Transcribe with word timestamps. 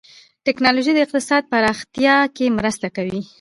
ټکنالوجي 0.45 0.91
د 0.95 0.99
اقتصاد 1.05 1.43
پراختیا 1.51 2.15
کې 2.35 2.45
مرسته 2.57 2.87
کوي. 2.95 3.21